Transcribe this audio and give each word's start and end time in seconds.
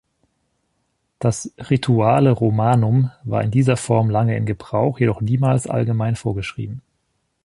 Das 1.19 1.51
"Rituale 1.59 2.31
Romanum" 2.31 3.11
war 3.23 3.43
in 3.43 3.51
dieser 3.51 3.77
Form 3.77 4.09
lange 4.09 4.35
in 4.35 4.47
Gebrauch, 4.47 4.99
jedoch 4.99 5.21
niemals 5.21 5.67
allgemein 5.67 6.15
vorgeschrieben. 6.15 6.81